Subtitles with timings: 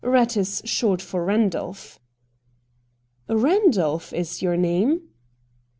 [0.03, 1.99] Eatt is short for Eandolph.'
[2.59, 5.09] * Eandolph is your name?